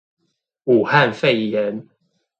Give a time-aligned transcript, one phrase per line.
[0.63, 1.87] 武漢肺炎